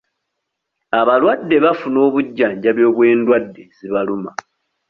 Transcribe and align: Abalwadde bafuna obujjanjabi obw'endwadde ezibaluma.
Abalwadde 0.99 1.55
bafuna 1.65 1.97
obujjanjabi 2.07 2.81
obw'endwadde 2.89 3.61
ezibaluma. 3.69 4.31